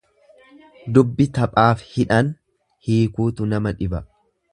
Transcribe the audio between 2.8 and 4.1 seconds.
hiikuutu nama dhiba.